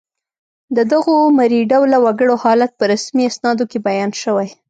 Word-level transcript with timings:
د 0.75 0.77
دغو 0.91 1.15
مري 1.37 1.59
ډوله 1.71 1.97
وګړو 2.05 2.35
حالت 2.43 2.71
په 2.79 2.83
رسمي 2.93 3.23
اسنادو 3.29 3.63
کې 3.71 3.79
بیان 3.87 4.11
شوی 4.23 4.49